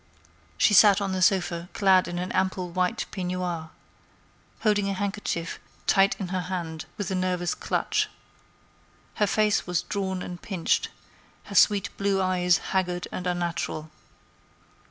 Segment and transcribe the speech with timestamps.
[0.57, 3.69] She sat on the sofa, clad in an ample white peignoir,
[4.61, 8.09] holding a handkerchief tight in her hand with a nervous clutch.
[9.17, 10.89] Her face was drawn and pinched,
[11.43, 13.91] her sweet blue eyes haggard and unnatural.